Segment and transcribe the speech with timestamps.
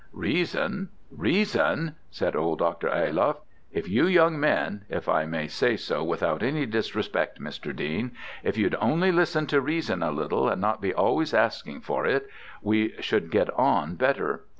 [0.13, 0.89] "Reason!
[1.15, 2.89] reason!" said old Dr.
[2.89, 7.75] Ayloff; "if you young men if I may say so without any disrespect, Mr.
[7.75, 12.07] Dean if you'd only listen to reason a little, and not be always asking for
[12.07, 12.25] it,
[12.63, 14.45] we should get on better.